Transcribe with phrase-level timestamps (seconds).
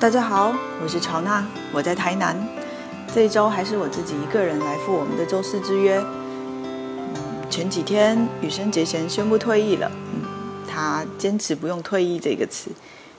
[0.00, 2.36] 大家好，我是乔娜，我在台南。
[3.12, 6.00] 这一周还是我自己一个人来赴我们的周四之约。
[7.50, 10.22] 前几天羽生结弦宣布退役了，嗯，
[10.68, 12.70] 他坚持不用退役这个词，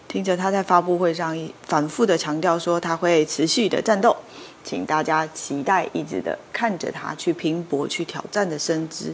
[0.07, 4.15] 听着他在发布会上反复的强调说他会持续的战斗，
[4.63, 9.13] 请大家期待一直的看着他去拼搏、去挑战的身姿，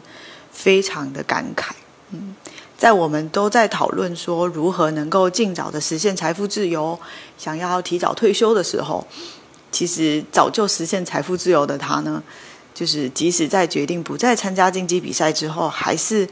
[0.51, 1.71] 非常的感慨，
[2.11, 2.35] 嗯。
[2.77, 6.99] 在我们都在讨论说如何能够尽早的实现财富自由，
[7.37, 9.07] 想要提早退休的时候，
[9.71, 12.21] 其实早就实现财富自由的他呢，
[12.73, 16.27] 就是即使在决定不再参加竞技比赛之后，还是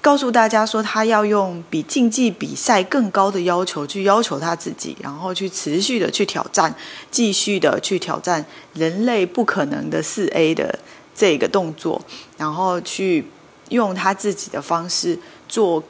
[0.00, 6.74] 告诉大家说他要用比竞技比赛更高的要求去要求他自己，然后去持续的去挑战，
[7.10, 10.78] 继续的去挑战人类不可能的四 A 的
[11.14, 12.00] 这个动作，
[12.38, 13.26] 然后去
[13.68, 15.18] 用他自己的方式。
[15.54, 15.84] 做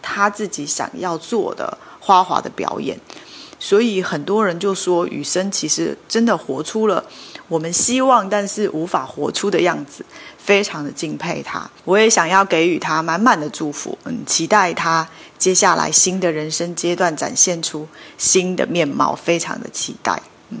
[0.00, 2.98] 他自己想要做的花滑的表演，
[3.58, 7.04] 所以很多人就说雨生其实真的活出了
[7.48, 10.02] 我们希望但是无法活出的样子，
[10.38, 11.70] 非常的敬佩他。
[11.84, 20.22] 我也想要给予他满满的祝福，嗯，期待他接下来新的人生阶段展现出新的面貌，非常的期待。
[20.48, 20.60] 嗯，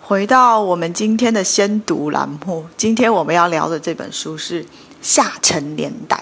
[0.00, 4.62] 回到我们今天的先读栏目，今天我们要聊的这本书是
[5.02, 6.16] 《下沉年代》。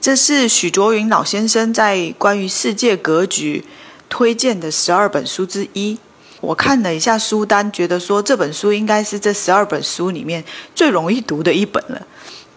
[0.00, 3.62] 这是许卓云老先生在关于世界格局
[4.08, 5.98] 推荐的十二本书之一。
[6.40, 10.42] 我看了一下书单，觉得说这本书应该是这十二本书里面
[10.74, 12.06] 最容易读的一本了。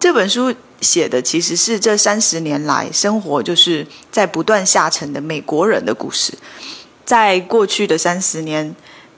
[0.00, 6.32] 这本书写的其实是这三十年来生活就是在不断下沉的美国人的故事。
[7.04, 8.74] 在过去的三十年。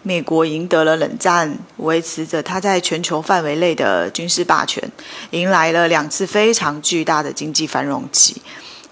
[0.06, 4.80] 美国赢得了冷战，维持着它在全球范围内的军事霸权，
[5.30, 8.40] 迎来了两次非常巨大的经济繁荣期，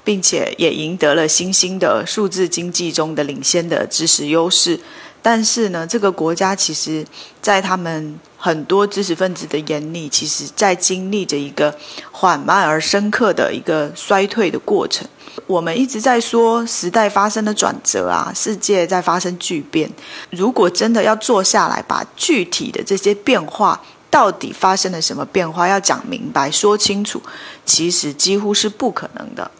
[0.03, 4.81] 并且也赢得了新兴的数字经济中的领先的知识优势。
[5.23, 7.07] 但是呢，这个国家其实，
[7.41, 11.79] 在他们很多知识分子的眼里，其实在经历着一个
[12.11, 15.07] 缓慢而深刻的一个衰退的过程。
[15.46, 19.90] 我们一直在说时代发生的转折啊，世界在发生巨变。
[20.30, 23.80] 如果真的要坐下来，把具体的这些变化
[24.11, 27.20] 到底发生了什么变化，要讲明白、说清楚，
[27.67, 29.50] 其实几乎是不可能的。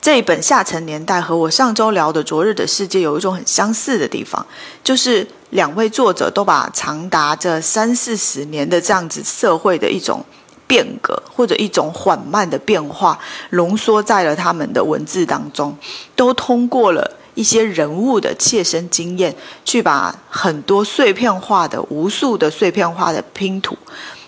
[0.00, 4.46] 这一本《下沉年代》和我上周聊的《昨日的世界》有一种很相似的地方，
[4.84, 10.24] 就是两位作者都把长达这三四十年的这样子社会的一种。
[10.68, 13.18] 变革或者一种缓慢的变化，
[13.50, 15.76] 浓缩在了他们的文字当中，
[16.14, 19.34] 都通过了一些人物的切身经验，
[19.64, 23.76] 去把很多碎片化的、无数的碎片化的拼图，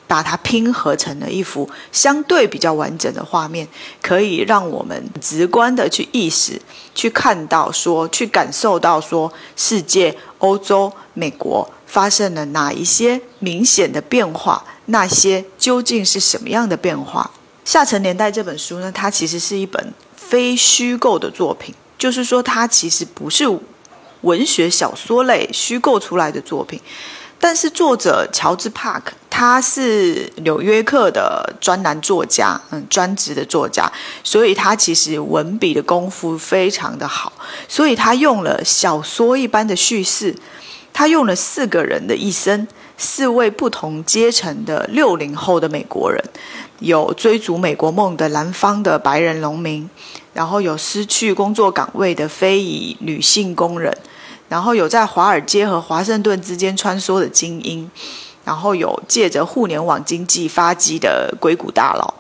[0.06, 3.68] 把它拼合成了一幅相对比较完整的画面，
[4.00, 6.60] 可以让我们直观的去意识、
[6.94, 14.64] 去看到、说、去感受到说，世界、欧洲、美国发生了哪一些明显的变化。
[14.86, 17.30] 那些究竟是什么样的变化？
[17.70, 18.90] 《下沉年代》这本书呢？
[18.90, 23.44] 它其实是一本非虚构的作品，就是说它其实不是
[24.22, 26.80] 文学小说类虚构出来的作品。
[27.42, 33.90] 但是作者乔治·帕克，他是《纽约客》的专栏作家，嗯，专职的作家，
[34.22, 37.32] 所以他其实文笔的功夫非常的好，
[37.66, 40.36] 所以他用了小说一般的叙事，
[41.00, 42.68] 他用了四个人的一生。
[42.98, 46.22] 四位不同阶层的六零后的美国人，
[46.80, 49.88] 有追逐美国梦的南方的白人农民，
[50.34, 53.96] 然后有失去工作岗位的非裔女性工人，
[54.50, 57.90] 然后有在华尔街和华盛顿之间穿梭的精英，
[58.44, 62.12] 然后有借着互联网经济发迹的硅谷大佬，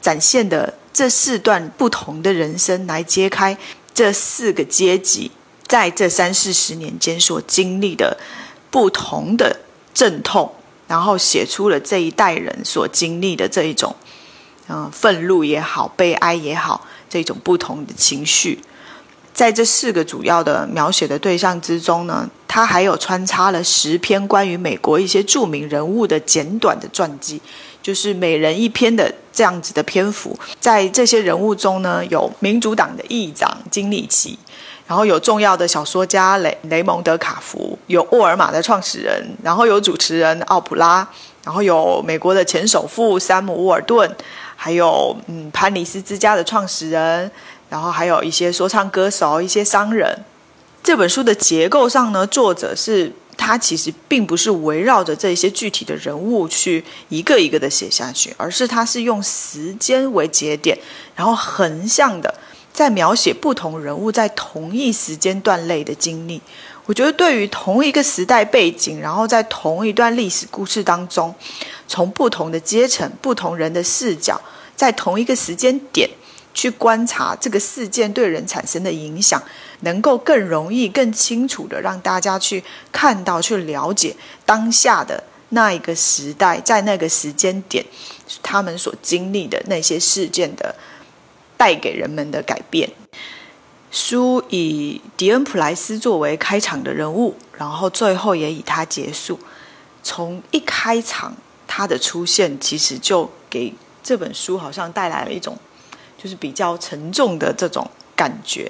[0.00, 3.58] 展现的这四段不同的人生，来揭开
[3.92, 5.30] 这四个阶级
[5.72, 8.18] 在这三四十年间所经历的
[8.70, 9.60] 不同的。
[9.94, 10.50] 阵痛，
[10.88, 13.94] 然后写出了这一代人所经历的这一种，
[14.68, 18.58] 嗯，愤怒也好，悲哀也好，这种不同的情绪，
[19.34, 27.38] 在这四个主要的描写的对象之中呢，他还有穿插了十篇关于美国一些著名人物的简短的传记，
[27.82, 30.34] 就是每人一篇的这样子的篇幅。
[30.58, 34.38] 在这些人物中呢，有民主党的议长金里奇。
[34.92, 40.96] 然后有重要的小说家雷雷蒙德卡福，有沃尔玛的创始人，然后有主持人奥普拉，
[41.42, 44.14] 然后有美国的前首富山姆沃尔顿，
[44.54, 47.30] 还有嗯潘尼斯之家的创始人，
[47.70, 50.14] 然后还有一些说唱歌手、一些商人。
[50.82, 60.76] 这本书的结构上呢，作者是他其实并不是围绕着这些具体的人物去一个一个的写下去，而是他是用时间为节点，
[61.16, 62.34] 然后横向的。
[62.72, 66.40] 在描写不同人物在同一时间段内的经历，
[66.86, 71.34] 我觉得对于同一个时代背景，然后在同一段历史故事当中，
[71.86, 74.40] 从不同的阶层、不同人的视角，
[74.74, 76.08] 在同一个时间点
[76.54, 79.42] 去观察这个事件对人产生的影响，
[79.80, 84.16] 能够更容易、更清楚的让大家去看到、去了解
[84.46, 87.84] 当下的那一个时代，在那个时间点，
[88.42, 90.74] 他们所经历的那些事件的
[91.62, 92.90] 带给人们的改变。
[93.92, 99.38] 书以迪恩·普莱斯作为开场的人物，然后最后也以他结束。
[100.02, 101.36] 从一开场，
[101.68, 103.72] 他的出现其实就给
[104.02, 105.56] 这本书好像带来了一种，
[106.20, 108.68] 就是比较沉重的这种感觉，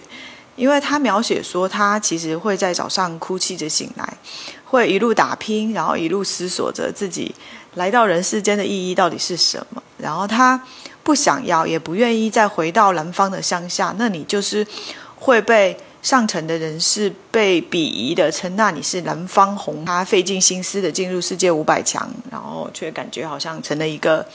[0.55, 4.19] 因为他描写说，他其实会在早上哭泣着醒来，
[4.67, 7.35] 会一路打拼，然后一路思索着自己
[7.77, 10.63] 来到人世间的意义到底是什么，然后他
[11.03, 14.67] 不想要，也不愿意再回到南方的乡下，那你就是。
[15.25, 24.27] 会被上层的人士被鄙夷的称那你是南方红，他费尽心思的进入世界五百强，然后却感觉好像成了一个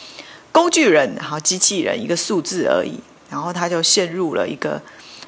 [0.49, 2.97] 工具人，然后机器人一个数字而已，
[3.29, 4.81] 然后他就陷入了一个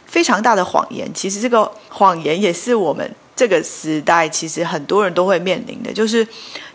[0.06, 1.14] 非常大的谎言。
[1.14, 6.26] 其实这个谎言也是我们这个时代其实很多人都会面临的，就是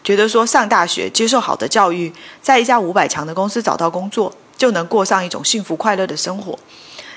[0.03, 2.13] 觉得说上大学接受好的教育，
[2.43, 6.59] 在一家五百强的公司找到工作，就能过上一种幸福快乐的生活。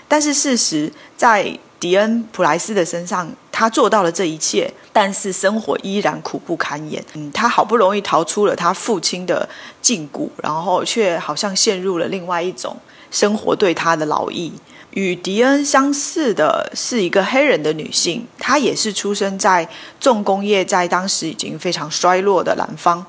[0.07, 7.03] 但是事实，在迪恩·普莱斯的身上，他做到了这一切，但是生活依然苦不堪言。
[7.13, 9.47] 嗯，他好不容易逃出了他父亲的
[9.81, 12.77] 禁锢，然后却好像陷入了另外一种
[13.11, 14.53] 生活对他的劳役。
[14.91, 19.67] 与迪恩相似的是一个黑人的女性，她也是出生在
[19.99, 23.05] 重工业在当时已经非常衰落的南方，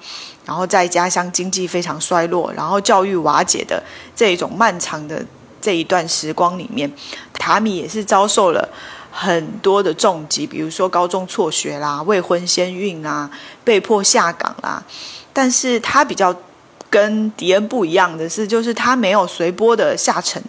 [0.49, 3.81] 然后在家乡经济非常衰落，然后教育瓦解的
[4.17, 5.25] 这一种漫长的。
[5.61, 6.91] 这一段时光里面，
[7.35, 8.69] 塔米也是遭受了
[9.11, 13.29] 很多的重击，比如说高中辍学啦、未婚先孕啊、
[13.65, 14.81] 被迫下岗啦。
[15.33, 16.33] 但是他比较
[16.89, 20.41] 跟迪恩不一样的是，就是他没有随波的下沉，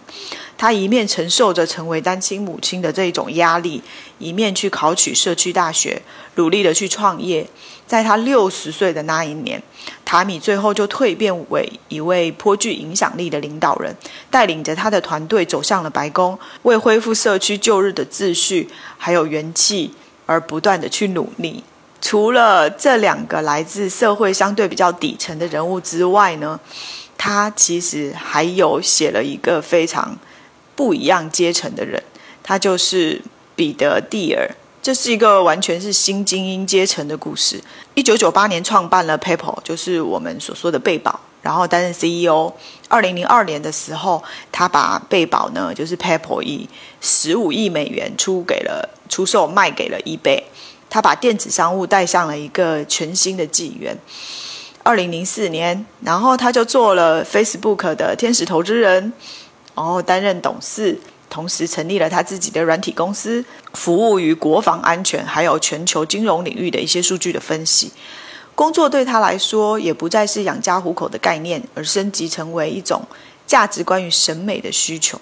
[0.56, 3.82] 他一面承受着成为单亲母亲的这一种压力，
[4.20, 6.00] 一面去考取社区大学，
[6.36, 7.48] 努力的去创业。
[7.90, 9.60] 在他六十岁的那一年，
[10.04, 13.92] 塔米最后就蜕变为一位颇具影响力的领导人，
[14.30, 19.92] 带领着他的团队走向了白宫，为恢复社区旧日的秩序还有元气
[20.24, 21.64] 而不断的去努力。
[22.00, 26.60] 除了这两个来自社会相对比较底层的人物之外呢，
[27.18, 30.16] 他其实还有写了一个非常
[30.76, 32.00] 不一样阶层的人，
[32.44, 33.20] 他就是
[33.56, 34.48] 彼得蒂尔。
[34.82, 37.62] 这是一个完全是新精英阶层的故事。
[37.94, 42.50] 一九九八年创办了 PayPal，就是我们所说的贝宝，然后担任 CEO。
[42.88, 46.66] 二零零二年的时候，他把贝宝呢，就是 PayPal 以
[47.02, 50.42] 十五亿美元出给了出售卖给了 eBay。
[50.88, 53.96] 他把电子商务带向了一个全新的纪元。
[54.82, 59.12] 二零零四年，然后他就做了 Facebook 的天使投资人，
[59.74, 60.98] 然后担任董事。
[61.30, 63.42] 同时成立了他自己的软体公司，
[63.72, 67.92] 服务于国防安全还有全球金融领域的一些数据的分析。
[68.54, 73.00] 工作对他来说也不再是养家糊口的概念，而升级成为一种
[73.46, 75.18] 价值观与审美的需求。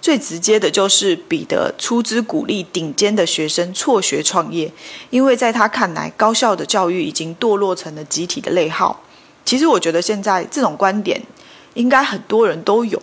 [0.00, 4.72] 最直接的就是彼得出资鼓励顶尖的学生辍学创业，
[5.10, 9.00] 因为在他看来，高校的教育已经堕落成了集体的内耗。
[9.44, 11.22] 其实我觉得现在这种观点
[11.74, 13.00] 应该很多人都有。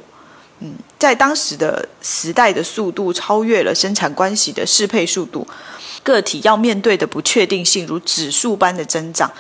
[0.62, 5.48] 嗯，在当时的时代的速度超越了生产关系的适配速度，
[6.04, 9.32] 个体要面对的不确定性如指数般的增长。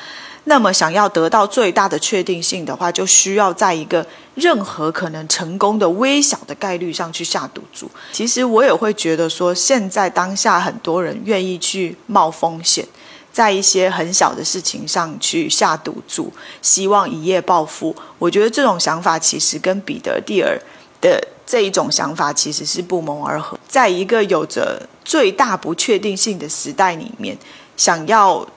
[0.45, 4.03] 那么，想要得到最大的确定性的话，就需要在一个
[4.35, 7.91] 任何可能成功的微小的概率上去下赌注。
[8.13, 12.87] 其实我也会觉得说，现在当下很多人愿意去冒风险，
[13.31, 17.93] 在一些很小的事情上去下赌注，希望一夜暴富。
[18.17, 20.57] 我觉得这种想法其实跟彼得蒂尔。
[21.01, 23.59] 的这一种想法其实是不谋而合。
[23.67, 27.37] 在一个有着最大不确定性的时代里面，
[27.75, 28.47] 想要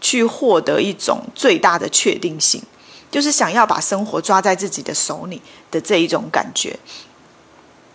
[0.00, 2.62] 去获得一种最大的确定性，
[3.10, 6.78] 就是想要把生活抓在自己的手里的这一种感觉。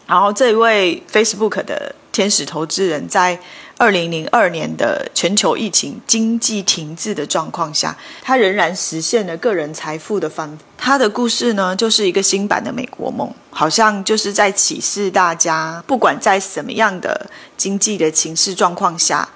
[0.08, 3.39] 然后，这一位 Facebook 的天使投资人，在
[3.77, 10.58] 二零零二年的全球疫情、经济停滞的状况下，他仍然实现了个人财富的翻。
[10.77, 19.30] 他的故事呢，就是一个新版的美国梦，好像就是在启示大家，不管在什么样的经济的情势状况下，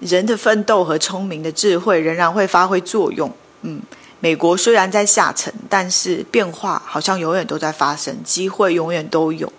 [0.00, 3.32] 人的奋斗和聪明的智慧仍然会发挥作用。
[3.62, 3.80] 嗯。
[4.20, 9.52] 美国虽然在下沉，但是变化好像永远都在发生，机会永远都有。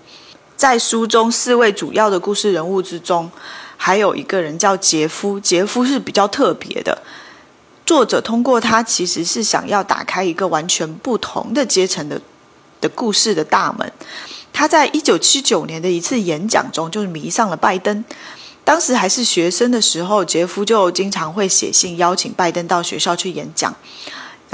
[0.55, 3.29] 在书中四位主要的故事人物之中，
[3.77, 7.01] 还有一个人叫杰夫，杰夫是比较特别的。
[7.85, 12.19] 作者通过他其实是想要打开一个完全不同的阶层的
[12.81, 13.91] 的故事的大门。
[14.51, 18.03] 他在一九七九年的一次演讲中，就是迷上了拜登。
[18.63, 23.75] 当时还是学生的时候，杰夫就经常会写信邀请拜登到学校去演讲。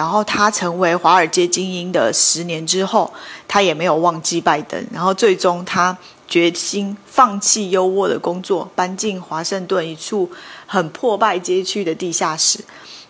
[0.01, 3.13] 然后他成为华尔街精英的十年之后，
[3.48, 4.84] 他也没有忘记拜登。
[4.91, 5.96] 然后最终他
[6.27, 10.27] 决心放弃优渥的工作，搬进华盛顿一处
[10.65, 12.60] 很破败街区的地下室。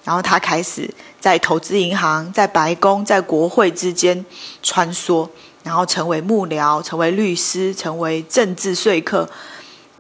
[0.04, 4.26] 然后他开始在投资银行、在白宫、在国会之间
[4.62, 5.30] 穿梭，
[5.64, 9.30] 然后成为幕僚、成为律师、成为政治说客。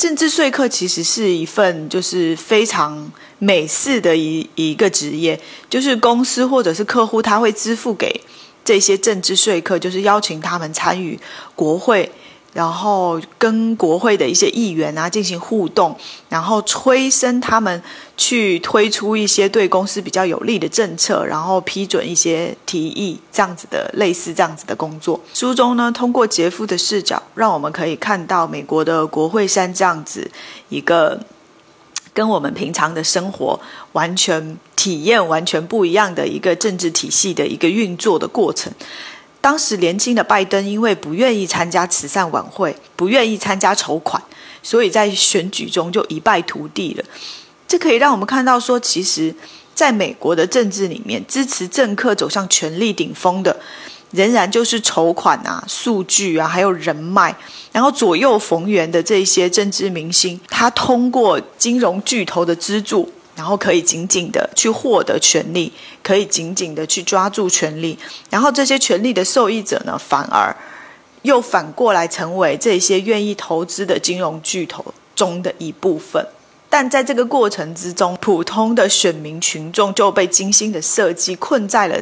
[0.01, 5.39] 政治说客其实是一份就是非常美式的一一个职业，
[5.69, 8.19] 就是公司或者是客户他会支付给
[8.65, 11.19] 这些政治说客，就是邀请他们参与
[11.55, 12.11] 国会。
[12.53, 15.95] 然后跟国会的一些议员啊进行互动，
[16.27, 17.81] 然后催生他们
[18.17, 25.19] 去推出一些对公司比较有利的政策，然后批准一些提议，这样子的类似这样子的工作。
[25.33, 30.29] 书中呢，通过杰夫的视角，让我们可以看到美国的国会山这样子
[30.67, 31.19] 一个
[32.13, 33.57] 跟我们平常的生活
[33.93, 38.71] 完全体验完全不一样的一个政治体系的一个运作的过程。
[39.41, 44.21] 当时年轻的拜登因为不愿意参加慈善晚会，不愿意参加筹款，
[44.61, 47.03] 所以在选举中就一败涂地了。
[47.67, 49.33] 这可以让我们看到说，其实
[49.73, 53.59] 在美国的政治里面，支持政客走向权力顶峰的，
[54.11, 57.35] 仍然就是筹款啊、数据啊，还有人脉，
[57.71, 63.11] 然后左右逢源的这些政治明星，他通过金融巨头的资助。
[63.35, 65.71] 然后可以紧紧的去获得权利，
[66.03, 67.97] 可以紧紧的去抓住权利，
[68.29, 70.55] 然后这些权利的受益者呢，反而
[71.21, 76.27] 又反过来成为这些愿意投资的金融巨头中的一部分。
[76.69, 81.97] 但在这个过程之中，普通的选民群众就被精心的设计困在了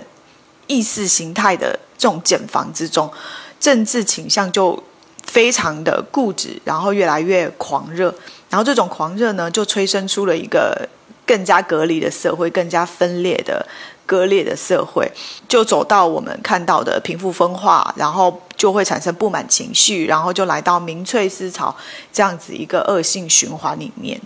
[0.67, 3.11] 意识形态的这种茧房之中，
[3.59, 4.81] 政治倾向就
[5.23, 8.13] 非常的固执，然后越来越狂热，
[8.49, 10.89] 然后这种狂热呢，就催生出了一个。
[11.29, 13.63] 更加隔离的社会，更加分裂的、
[14.07, 15.07] 割裂的社会，
[15.47, 21.75] 就走到我们看到的贫富分化，然后就会产生不满情绪，然后就来到民粹思潮
[22.11, 24.19] 这样子一个恶性循环里面。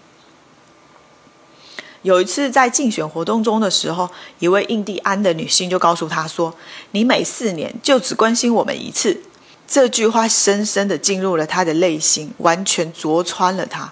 [2.03, 6.55] 有一次在竞选活动中的时候，一位印第安的女性就告诉他说
[6.91, 9.23] ：“你每四年就只关心我们一次。”
[9.67, 13.91] 这句话深深的进入了他的内心，完全灼穿了他。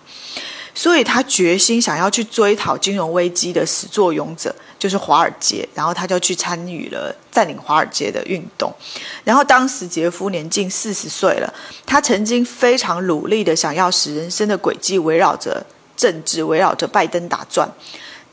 [0.74, 5.68] 所以他决心想要去追讨金融危机的始作俑者，就是华尔街。
[5.76, 8.74] 然后他就去参与了占领华尔街的运动。
[9.24, 11.54] 然后当时杰夫年近四十岁了，
[11.86, 15.66] 他曾经非常努力的想要使人生的轨迹围绕着
[15.98, 17.70] 政治，围绕着拜登打转。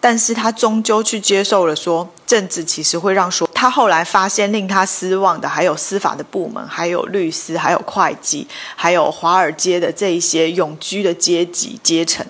[0.00, 3.48] 但是他终究去接受了说，政治其实会让说。
[3.52, 12.24] 他后来发现令他失望的还有司法的部门，还有律师，还有会计，还有华尔街的这一些永居的阶级阶层，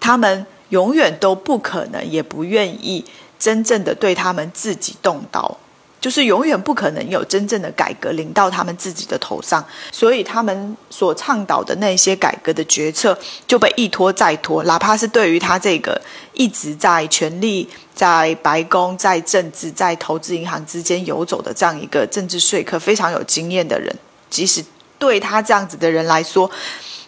[0.00, 3.04] 他们永远都不可能，也不愿意
[3.38, 5.58] 真正的对他们自己动刀。
[6.04, 15.98] 就是永远不可能有真正的改革临到他们自己的头上，所以他们所倡导的那些改革的决策就被一拖再拖，哪怕是对于他这个
[16.34, 23.90] 一直在权力、在白宫、在政治、在投资银行之间游走的这样一个政治说客非常有经验的人，
[24.28, 24.62] 即使
[24.98, 26.50] 对他这样子的人来说，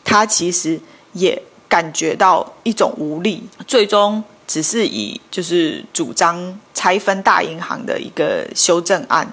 [0.03, 0.81] 他其实
[1.13, 4.25] 也感觉到一种无力，最终。
[4.47, 9.33] 只是以就是主张拆分大银行的一个修正案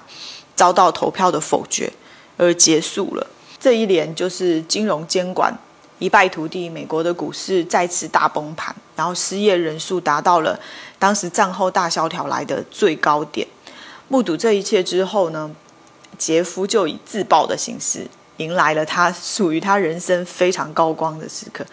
[0.56, 1.92] 遭到投票的否决
[2.36, 3.26] 而结束了。
[3.60, 5.56] 这一年就是金融监管
[6.00, 10.58] 一败涂地，美国的股市再次大崩盘，然后失业人数达到了
[10.98, 13.46] 当时战后大萧条来的最高点。
[14.08, 15.50] 目睹这一切之后呢，
[16.18, 18.06] 杰夫就以自爆的形式
[18.38, 21.64] 迎来了他属于他人生非常高光的时刻，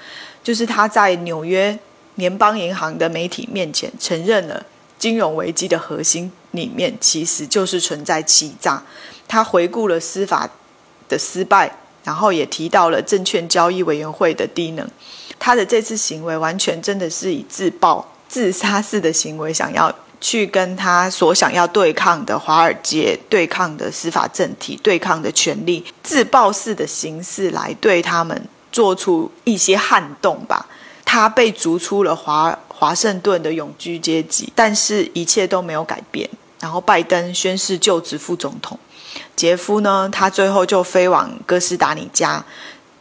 [0.44, 1.78] 就是他在纽约。
[2.16, 4.66] 联邦银行的媒体面前承认了
[5.00, 8.84] 金融危机的核心里面其实就是存在欺诈。
[9.28, 10.50] 他回顾了司法
[11.08, 14.88] 的失败，然后也提到了证券交易委员会的低能。
[15.40, 30.68] 他的这次行为完全真的是以自爆、自杀式的行为，想要去跟他所想要对抗的华尔街、对抗的司法政体、对抗的权利，自爆式的形式来对他们做出一些撼动吧。
[31.14, 36.30] 他被逐出了华华盛顿的永居阶级，但是一切都没有改变。
[36.62, 38.80] 然后拜登宣誓就职副总统，
[39.36, 42.46] 杰夫呢，他最后就飞往哥斯达尼加，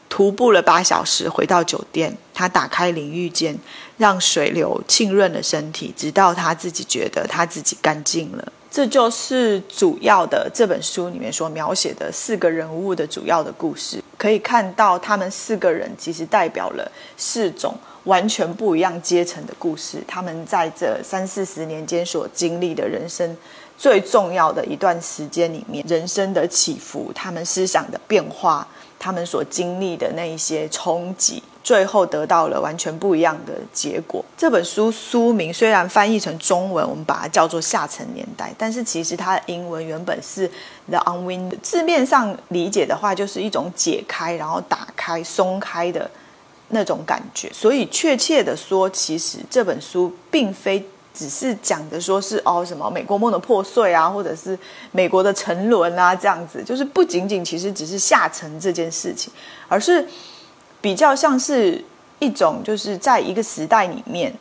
[0.09, 3.57] 徒步了八小时回到酒店，他打开淋浴间，
[3.97, 8.53] 让水流浸润了身体，直到他自己觉得他自己干净了。
[8.73, 14.03] 这就是主要的这本书里面所描写的四个人物的主要的故事。
[14.19, 20.03] 可以看到，他们四个人其实代表了四种完全不一样阶层的故事。
[20.07, 23.37] 他们在这三四十年间所经历的人生
[23.77, 28.67] 最重要的一段时间里面，人生的起伏，他们思想的变化。
[29.03, 34.23] 他们所经历的那一些冲击，最后得到了完全不一样的结果。
[34.37, 40.47] 这本书书名虽然翻译成中文，我们把它叫做《下层年代》，但是其实它的英文原本是
[40.91, 41.51] “the unwind”。
[41.63, 46.11] 字面上理解的话，就是一种解开、然后打开、松开的
[46.71, 47.49] 那种感觉。
[47.53, 50.85] 所以，确切的说，其实这本书并非。
[51.13, 54.57] 只是讲的说是哦什么美国梦的破碎啊，或者是
[54.93, 59.31] 美国的沉沦啊，这样子，就是不仅仅其实只是下沉这件事情，
[59.67, 60.07] 而是
[60.81, 61.85] 比较像是
[62.21, 64.33] 一种就是在一个时代里面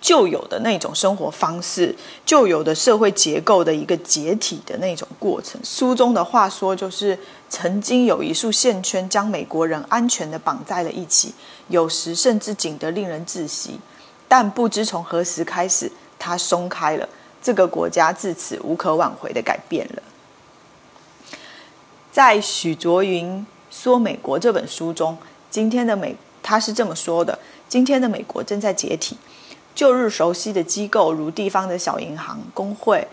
[0.00, 5.60] 旧有的那种生活方式、旧有的社会结构的一个解体的那种过程。
[5.64, 11.34] 书中的话说，就是曾经有一束线圈将美国人安全的绑在了一起，
[11.68, 13.80] 有时甚至紧得令人窒息。
[14.28, 17.08] 但不知从何时开始，它松开了。
[17.42, 20.02] 这个国家自此无可挽回的改变了。
[22.10, 25.16] 在许卓云说美国这本书中，
[25.48, 27.38] 今天的美他是这么说的：
[27.68, 29.16] 今天的美国正在解体，
[29.76, 33.06] 旧日熟悉的机构，如地方的小银行、工会、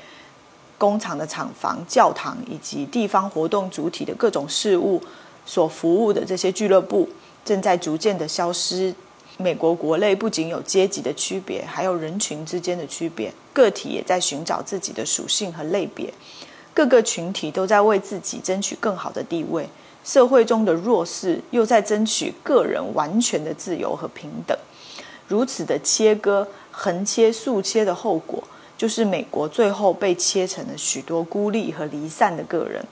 [0.77, 5.03] 工厂的厂房、教堂以及地方活动主体的各种事务
[5.45, 7.09] 所服务的这些俱乐部，
[7.43, 8.95] 正在逐渐的消失。
[9.37, 13.33] 美国国内不仅有阶级的区别，还有人群之间的区别。
[13.51, 16.13] 个体也在寻找自己的属性和类别，
[16.73, 19.67] 各个群体都在为自己争取更好的地位。
[20.05, 24.57] 社会中的弱势又在争取个人完全的自由和平等。
[25.27, 28.43] 如此的切割、横切、竖切的后果，
[28.77, 32.83] 就是美国最后被切成了许多孤立和离散的个人。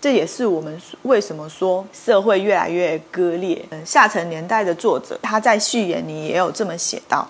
[0.00, 3.64] 这也是我们为什么说社会越来越割裂。
[3.70, 7.28] 嗯，下层年代的作者他在序言里也有这么写到，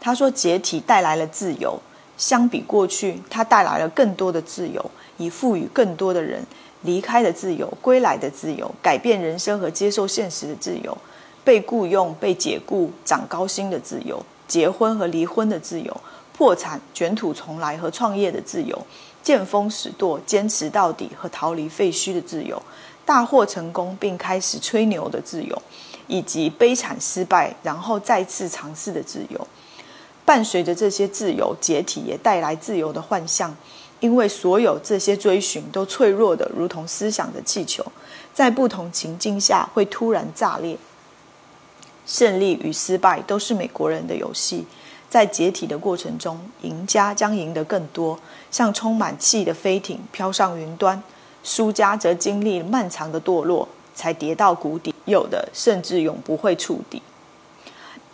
[0.00, 1.76] 他说解体带来了自由，
[2.16, 6.40] 相比过去，它带来了更多的自由，以赋予更多的人
[6.82, 10.96] 离开的自由、归来的自由、改变人生和接受现实的自由、
[11.44, 15.96] 被雇佣、被解雇、涨高薪的自由、结婚和离婚的自由、
[16.32, 18.86] 破产、卷土重来和创业的自由。
[19.22, 22.60] 见风使舵、坚持到底和逃离废墟的自由，
[23.04, 25.62] 大获成功并开始吹牛的自由，
[26.08, 29.46] 以及悲惨失败然后再次尝试的自由。
[30.24, 33.54] 伴随着这些自由解体，也带来自由的幻象，
[34.00, 37.84] 因为所有这些追寻都脆弱的如同思想的气球，
[38.34, 40.76] 在不同情境下会突然炸裂。
[42.12, 44.66] 胜利与失败都是美国人的游戏。
[45.08, 48.18] 在解体的过程中，赢家将赢得更多，
[48.50, 51.02] 像充满气的飞艇飘上云端；
[51.42, 57.00] 输家则经历漫长的堕落，才跌到谷底，有的甚至永不会触底。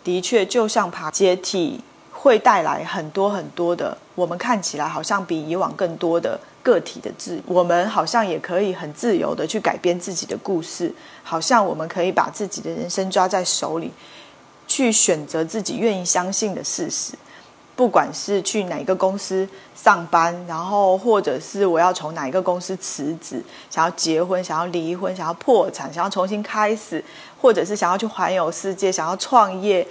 [0.01, 1.81] 的确，就像爬阶梯，
[2.13, 13.91] 会带来很多很多的，我们看起来好像比以往更多的个体的自，我们好像也可以很自由的去改编自己的故事，好像我们可以把自己的人生抓在手里。
[14.71, 17.13] 去选择自己愿意相信的事实，
[17.75, 27.03] 不管是去哪一个公司上班，然后或者是我要从哪一个公司辞职，想要结婚，想要离婚，想要破产，想要重新开始，
[27.41, 29.87] 或者是想要去环游世界，想要创业，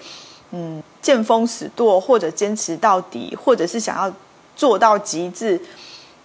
[0.51, 4.13] 嗯，见风使舵，或者坚持到底，或者是想要
[4.57, 5.61] 做到极致，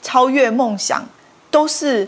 [0.02, 1.04] 超越梦想，
[1.50, 2.08] 都是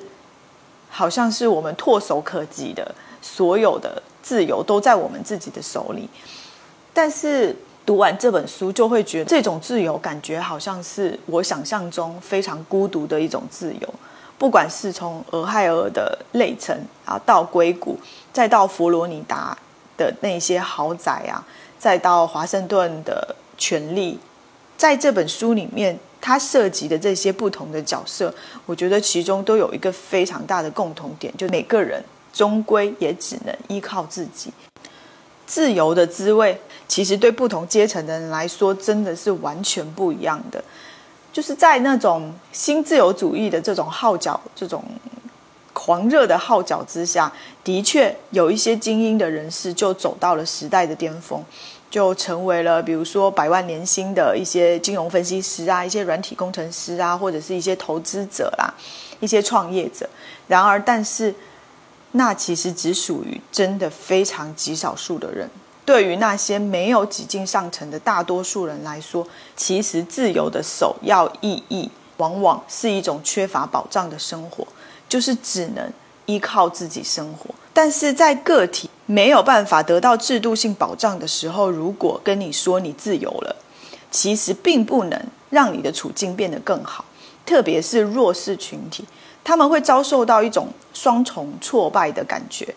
[0.90, 4.02] 好像是我们唾手可及的，所有的。
[4.26, 6.10] 自由都在我们自己的手里，
[6.92, 13.94] 但是读完这本书就会觉得，这种自由感觉好像是我想象中非常孤独的一种自由。
[14.40, 16.76] 不管是从俄亥俄的内城
[17.06, 18.00] 啊，到硅谷，
[18.34, 19.56] 再到佛罗里达
[19.96, 21.46] 的那些豪宅啊，
[21.78, 24.20] 再到华盛顿的权力，
[24.78, 28.34] 在这本书里面，它涉及的这些不同的角色，
[28.66, 32.04] 我觉得其中都有一个非常大的共同点，就每个人。
[32.34, 34.52] 终归也只能依靠自己。
[35.48, 40.62] 自由的滋味，其实对不同阶层的人来说，真的是完全不一样的。
[41.32, 44.84] 就是在那种新自由主义的这种号角、这种
[45.76, 47.32] 狂热的号角之下，
[47.64, 51.44] 的确有一些精英的人士就走到了时代的巅峰，
[51.92, 58.74] 就成为了比如说百万年薪的一些金融分析师啊、一些软体工程师啊，或者是一些投资者啦、
[59.20, 60.10] 一些创业者。
[60.48, 61.36] 然而，但是。
[62.18, 65.50] 那其实只属于真的非常极少数的人。
[65.84, 74.66] 对于那些没有挤进上层的大多数人来说，其实自由的首要意义，往往是一种缺乏保障的生活，
[75.08, 75.92] 就是只能
[76.26, 77.54] 依靠自己生活。
[77.74, 83.56] 但是在个体没有办法得到制度性保障的时候，如果跟你说你自由了，
[84.10, 87.06] 其实并不能让你的处境变得更好，
[87.46, 89.06] 特别是弱势群体，
[89.44, 92.74] 他们会遭受到一种双重挫败的感觉，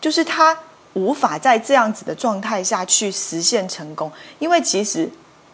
[0.00, 0.58] 就是他。
[0.94, 5.10] 无法在这样子的状态下去实现成功，因为其实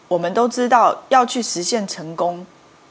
[0.09, 2.45] 我们都知道，要去实现成功，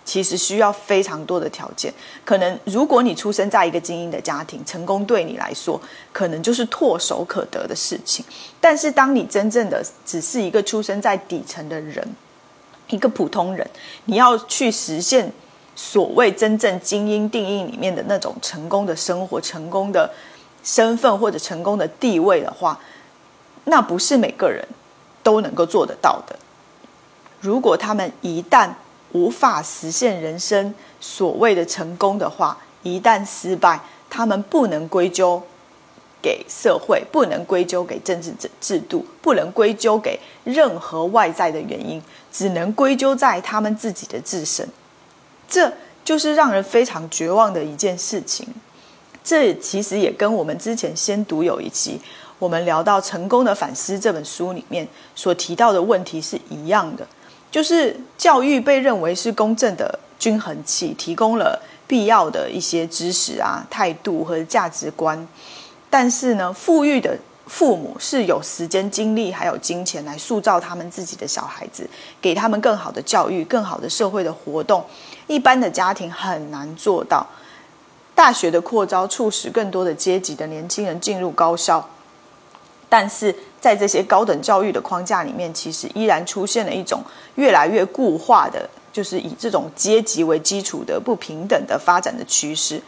[0.09, 1.93] 其实需要非常多的条件。
[2.25, 5.79] 可能如果你出生在一个精英的家庭，成功对你来说
[6.11, 8.25] 可能就是唾手可得的事情。
[8.59, 12.03] 但是，当你真正的只是一个出生在底层的人，
[12.89, 13.69] 一个普通人，
[14.07, 15.31] 你要去实现
[15.77, 20.11] 所谓真正精英定义里面的那种成功的生活，成功的。
[20.65, 22.79] 身份或者成功的地位的话，
[23.65, 24.63] 那不是每个人
[25.23, 26.37] 都能够做得到的。
[27.41, 28.69] 如果他们一旦
[29.13, 35.43] 无法实现人生所谓的成功的话，一旦失败，他们不能归咎
[36.21, 44.69] 给社会，不能归咎给政治制制度，不能归咎给任何外在的原因，只能归咎在他们自己的自身。
[45.49, 45.73] 这
[46.05, 48.47] 就是让人非常绝望的一件事情。
[49.25, 52.01] 这其实也跟我们之前先读有一期，
[52.39, 57.07] 我们聊到《成功的反思》这本书里面所提到的问题是一样的，
[57.51, 65.27] 就是教育被认为是公正的均衡器，提供了必要的一些知识啊、态度和价值观，
[65.89, 71.89] 但是呢，富裕的父母是有时间、精力还有金钱来塑造他们自己的小孩子，
[72.21, 74.85] 给他们更好的教育、更好的社会的活动，
[75.27, 77.27] 一般的家庭很难做到。
[78.15, 81.89] 大学的扩招促使更多的阶级的年轻人进入高校，
[82.89, 87.03] 但是在这些高等教育的框架里面，其实依然出现了一种
[87.35, 92.81] 越来越固化的，就是以这种阶级为基础的不平等的发展的趋势。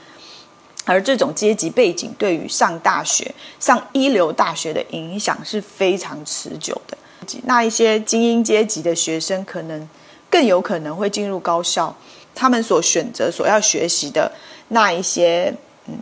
[0.87, 6.97] 而这种阶级背景对于上大学、上一流大学的影响是非常持久的。
[7.45, 9.89] 那一些精英阶级的学生，可能
[10.31, 11.95] 更有可能会进入高校，
[12.35, 14.33] 他们所选择、所要学习的。
[14.69, 15.55] 那一些
[15.87, 15.95] 嗯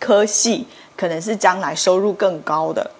[0.00, 2.90] 科系可能是将来收入更高的，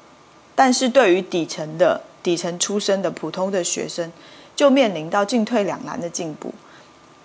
[0.55, 4.13] 但是对于底层的底层出身的普通的学生，
[4.55, 6.53] 就面临到进退两难的进步。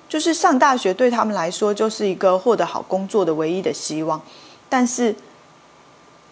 [0.07, 4.21] 就是上大学对他们来说就是一个获得好工作的唯一的希望，
[4.67, 5.15] 但是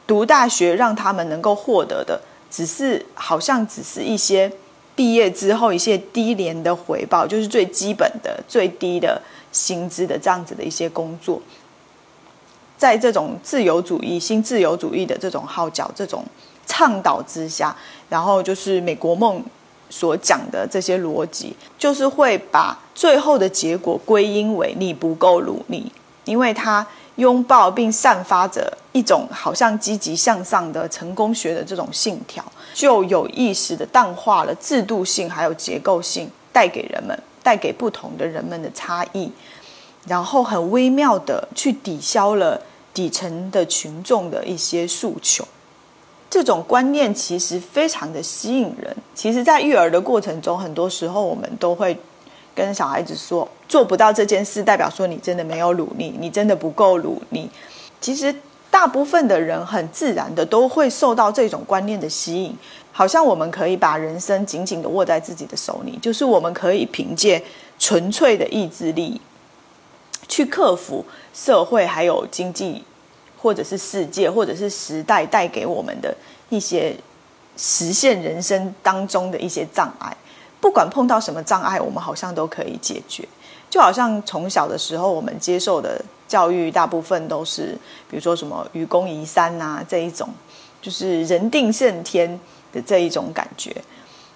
[0.05, 4.51] 读大学让他们能够获得的，只是好像只是一些
[4.95, 9.21] 毕业之后一些低廉的回报，就是最基本的最低的。
[9.49, 11.41] 薪资的这样子的一些工作，
[12.77, 16.23] 在这种自由主义、新自由主义的这种号角、这种
[16.67, 17.75] 倡导之下，
[18.10, 19.43] 然后就是美国梦
[19.89, 25.91] 所讲的这些逻辑，就是会把最后的结果归因为你不够努力，
[26.25, 37.17] 因为他拥抱并散发着一种好像积极向上的成功学的这种信条，就有意识的淡化了制度性还有结构性带给人们。
[37.43, 39.32] 带给不同的人们的差异，
[40.06, 42.62] 然后很微妙的去抵消了
[42.93, 45.47] 底层的群众的一些诉求。
[46.29, 48.95] 这种观念其实非常的吸引人。
[49.15, 51.97] 其实，在育儿的过程中，很多时候我们都会
[52.55, 57.49] 跟小孩子说，做不到这件事，代表说你真的没有努力，你真的不够努力。
[58.01, 58.33] 其实。
[58.69, 62.55] 大部分的人很自然的都会受到这种观念的吸引，
[62.91, 67.41] 好像我们可以把人生紧紧的握在自己的手里，就是我们可以凭借
[67.79, 69.19] 纯粹的意志力，
[70.27, 72.83] 去克服社会还有经济，
[73.38, 76.15] 或者是世界，或者是时代带给我们的
[76.50, 76.95] 一些
[77.56, 80.15] 实现人生当中的一些障碍。
[80.60, 83.28] 不管碰到什么障碍，我们好像都可以解决。
[83.69, 87.78] 就好像从小的时候，我们接受的教育大部分都是，
[88.10, 90.28] 比如说什么愚公移山啊这一种，
[90.82, 92.39] 就是人定胜天
[92.71, 93.76] 的这一种感觉。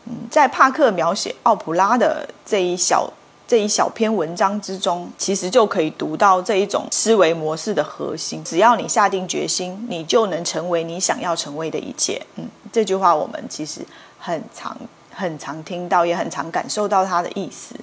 [0.06, 3.12] 嗯，在帕克描写奥普拉的这一小
[3.52, 8.42] 这一小篇文章之中，其实就可以读到这一种思维模式的核心。
[8.46, 12.26] 只要你下定决心，你就能成为你想要成为的一切。
[12.38, 13.82] 嗯，这句话我们其实
[14.18, 14.78] 很常
[15.14, 17.76] 很常听到，也很常感受到它的意思。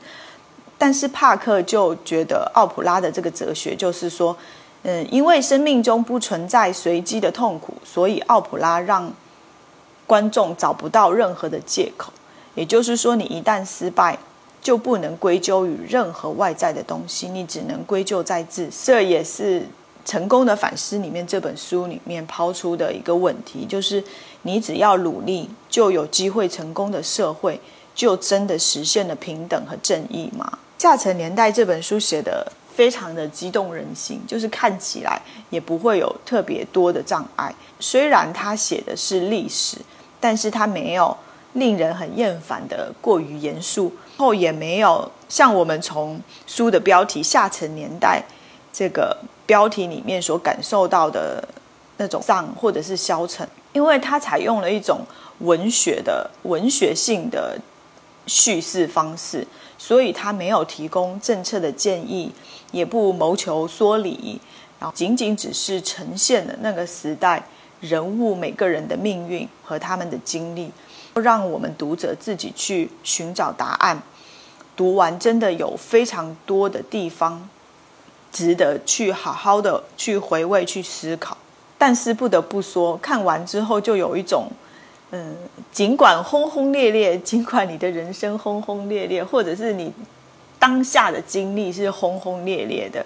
[0.78, 4.35] 但是帕克就觉得奥普拉的这个哲学就是说，
[4.85, 9.12] 嗯，因为生命中不存在随机的痛苦，所以奥普拉让
[10.07, 12.11] 观众找不到任何的借口。
[12.54, 14.18] 也就是说，你一旦失败，
[14.68, 18.68] 就不能归咎于任何外在的东西，你只能归咎在自。
[18.85, 19.66] 这也是
[20.04, 24.04] 成功的反思里面这本书里面抛出的一个问题，就是
[24.42, 27.59] 你只要努力，就有机会成功的社会，
[27.94, 30.59] 就真的实现了平等和正义吗？
[30.83, 37.54] 《下层年代》这本书写的非常的激动人心，就是看起来也不会有特别多的障碍。
[37.81, 39.78] 虽然他写的是历史，
[40.20, 41.16] 但是他没有
[41.54, 48.20] 令人很厌烦的过于严肃，后也没有像我们从书的标题《下层年代》
[48.72, 51.42] 这个标题里面所感受到的
[51.96, 55.00] 那种丧或者是消沉，因为他采用了一种
[55.38, 57.59] 文学的文学性的
[58.26, 59.46] 叙事方式，
[59.78, 62.33] 所以他没有提供政策的建议，
[62.72, 64.40] 也不谋求说理，
[64.81, 67.44] 然后仅仅只是呈现了那个时代。
[67.81, 70.68] 人物每个人的命运和他们的经历，
[71.20, 74.02] 让我们读者自己去寻找答案。
[74.76, 77.48] 读完真的有非常多的地方
[78.31, 81.37] 值得去好好的去回味、去思考。
[81.76, 84.48] 但是不得不说，看完之后就有一种，
[85.11, 85.37] 嗯，
[85.72, 89.92] 尽管轰轰烈烈，尽管你的人生轰轰烈烈，或者是你
[90.59, 93.04] 当下的经历是轰轰烈烈的。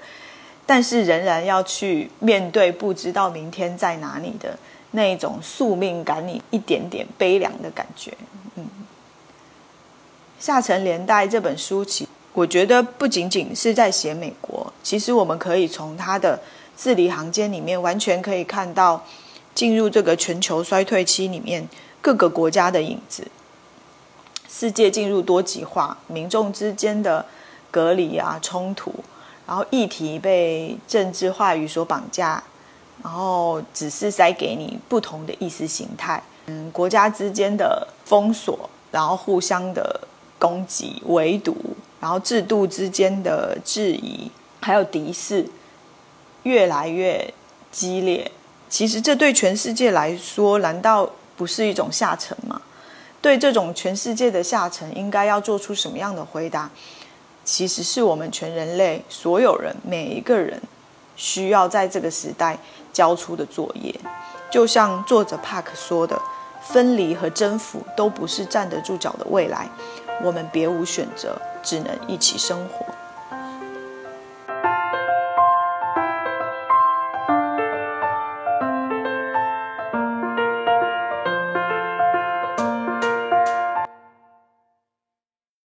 [0.65, 4.57] 但是仍然要去面对不知道明天在哪里的
[4.93, 8.17] 那一种宿命感，你一点点悲凉的感觉。
[8.55, 8.65] 嗯，
[10.45, 16.41] 《下沉年代》这本书，其我觉得不仅仅是在写美国，其实我们可以从它的
[16.77, 19.05] 字里行间里面，完全可以看到
[19.55, 21.69] 进入这个全球衰退期里面
[22.01, 23.27] 各个国家的影子。
[24.49, 27.25] 世界进入多极化，民众之间的
[27.71, 28.95] 隔离啊，冲突。
[29.47, 32.43] 然后议题被政治话语所绑架，
[33.03, 36.23] 然后只是塞给你不同的意识形态。
[36.47, 40.01] 嗯，国家之间的封锁，然后互相的
[40.39, 41.57] 攻击、围堵，
[42.01, 45.47] 然后制度之间的质疑，还有敌视，
[46.43, 47.33] 越来越
[47.71, 48.31] 激烈。
[48.69, 52.61] 其实这对全世界来说，难道不是一种下沉吗？
[53.21, 56.71] 对这种全世界的下沉，应该要做出什么样的回答？
[57.45, 60.61] 其实是我们全人类所有人每一个人
[61.17, 62.59] 需要在这个时代
[62.93, 63.95] 交出的作业，
[64.51, 66.21] 就像作者帕克说的
[66.63, 69.69] ：“分离和征服都不是站得住脚的未来，
[70.23, 72.87] 我们别无选择，只能一起生活。”